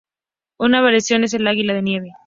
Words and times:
Una 0.57 0.81
variación 0.81 1.23
es 1.25 1.35
el 1.35 1.45
águila 1.45 1.75
de 1.75 1.83
nieve. 1.83 2.13